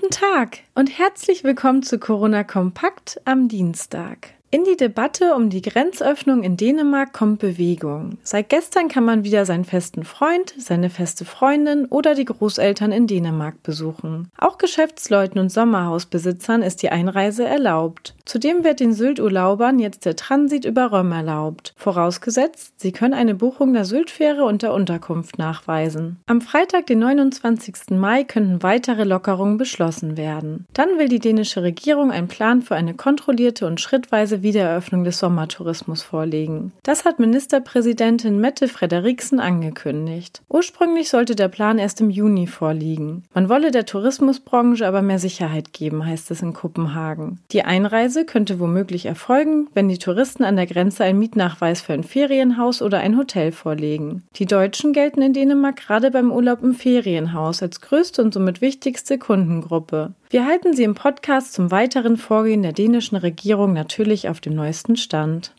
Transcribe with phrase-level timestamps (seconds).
[0.00, 4.37] Guten Tag und herzlich willkommen zu Corona Kompakt am Dienstag.
[4.50, 8.16] In die Debatte um die Grenzöffnung in Dänemark kommt Bewegung.
[8.22, 13.06] Seit gestern kann man wieder seinen festen Freund, seine feste Freundin oder die Großeltern in
[13.06, 14.30] Dänemark besuchen.
[14.38, 18.14] Auch Geschäftsleuten und Sommerhausbesitzern ist die Einreise erlaubt.
[18.24, 23.74] Zudem wird den Sylt-Urlaubern jetzt der Transit über Röm erlaubt, vorausgesetzt, sie können eine Buchung
[23.74, 26.20] der Syltfähre und der Unterkunft nachweisen.
[26.26, 27.90] Am Freitag, den 29.
[27.90, 30.66] Mai, könnten weitere Lockerungen beschlossen werden.
[30.72, 36.02] Dann will die dänische Regierung einen Plan für eine kontrollierte und schrittweise Wiedereröffnung des Sommertourismus
[36.02, 36.72] vorlegen.
[36.82, 40.42] Das hat Ministerpräsidentin Mette Frederiksen angekündigt.
[40.48, 43.22] Ursprünglich sollte der Plan erst im Juni vorliegen.
[43.32, 47.38] Man wolle der Tourismusbranche aber mehr Sicherheit geben, heißt es in Kopenhagen.
[47.52, 51.92] Die Einreise Reise könnte womöglich erfolgen, wenn die Touristen an der Grenze einen Mietnachweis für
[51.92, 54.22] ein Ferienhaus oder ein Hotel vorlegen.
[54.36, 59.18] Die Deutschen gelten in Dänemark gerade beim Urlaub im Ferienhaus als größte und somit wichtigste
[59.18, 60.14] Kundengruppe.
[60.30, 64.96] Wir halten Sie im Podcast zum weiteren Vorgehen der dänischen Regierung natürlich auf dem neuesten
[64.96, 65.54] Stand.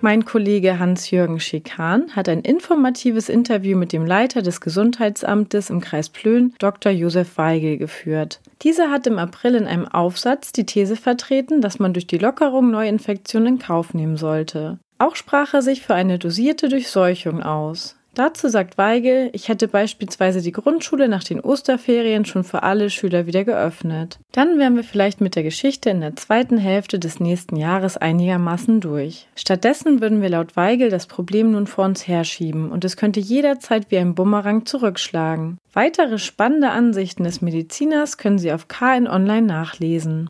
[0.00, 6.08] Mein Kollege Hans-Jürgen Schikan hat ein informatives Interview mit dem Leiter des Gesundheitsamtes im Kreis
[6.08, 6.92] Plön, Dr.
[6.92, 8.40] Josef Weigel, geführt.
[8.62, 12.70] Dieser hat im April in einem Aufsatz die These vertreten, dass man durch die Lockerung
[12.70, 14.78] Neuinfektionen in Kauf nehmen sollte.
[14.98, 17.96] Auch sprach er sich für eine dosierte Durchseuchung aus.
[18.14, 23.26] Dazu sagt Weigel, ich hätte beispielsweise die Grundschule nach den Osterferien schon für alle Schüler
[23.26, 24.18] wieder geöffnet.
[24.32, 28.82] Dann wären wir vielleicht mit der Geschichte in der zweiten Hälfte des nächsten Jahres einigermaßen
[28.82, 29.28] durch.
[29.34, 33.90] Stattdessen würden wir laut Weigel das Problem nun vor uns herschieben und es könnte jederzeit
[33.90, 35.56] wie ein Bumerang zurückschlagen.
[35.72, 40.28] Weitere spannende Ansichten des Mediziners können Sie auf KN Online nachlesen.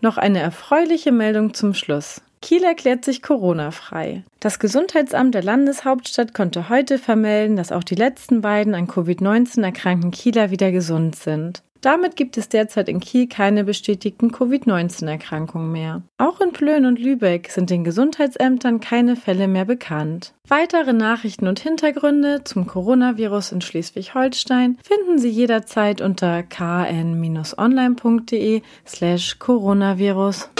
[0.00, 2.20] Noch eine erfreuliche Meldung zum Schluss.
[2.40, 4.22] Kiel erklärt sich Corona-frei.
[4.40, 10.10] Das Gesundheitsamt der Landeshauptstadt konnte heute vermelden, dass auch die letzten beiden an Covid-19 erkrankten
[10.10, 11.62] Kieler wieder gesund sind.
[11.80, 16.02] Damit gibt es derzeit in Kiel keine bestätigten Covid-19-Erkrankungen mehr.
[16.18, 20.34] Auch in Plön und Lübeck sind den Gesundheitsämtern keine Fälle mehr bekannt.
[20.48, 27.02] Weitere Nachrichten und Hintergründe zum Coronavirus in Schleswig-Holstein finden Sie jederzeit unter kn-online.de
[28.84, 30.50] slash coronavirus.